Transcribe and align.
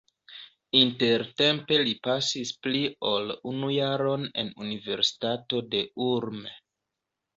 Intertempe 0.77 1.77
li 1.81 1.93
pasis 2.07 2.53
pli 2.63 2.81
ol 3.11 3.35
unu 3.53 3.69
jaron 3.75 4.27
en 4.45 4.51
universitato 4.65 5.63
en 5.83 5.93
Ulm. 6.11 6.41